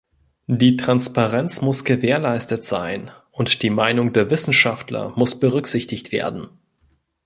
Die 0.47 0.77
Transparenz 0.77 1.61
muss 1.61 1.83
gewährleistet 1.85 2.63
sein, 2.63 3.11
und 3.29 3.61
die 3.61 3.69
Meinung 3.69 4.13
der 4.13 4.31
Wissenschaftler 4.31 5.13
muss 5.15 5.39
berücksichtigt 5.39 6.11
werden. 6.11 6.49